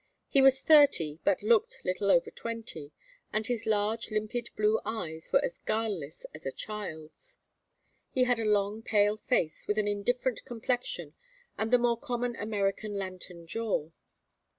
He 0.29 0.41
was 0.41 0.61
thirty 0.63 1.19
but 1.23 1.43
looked 1.43 1.85
little 1.85 2.09
over 2.09 2.31
twenty, 2.31 2.91
and 3.31 3.45
his 3.45 3.67
large 3.67 4.09
limpid 4.09 4.49
blue 4.55 4.81
eyes 4.83 5.31
were 5.31 5.45
as 5.45 5.59
guileless 5.59 6.25
as 6.33 6.43
a 6.43 6.51
child's. 6.51 7.37
He 8.09 8.23
had 8.23 8.39
a 8.39 8.43
long 8.43 8.81
pale 8.81 9.17
face 9.17 9.67
with 9.67 9.77
an 9.77 9.87
indifferent 9.87 10.43
complexion 10.43 11.13
and 11.55 11.69
the 11.69 11.95
common 12.01 12.35
American 12.37 12.95
lantern 12.95 13.45
jaw. 13.45 13.91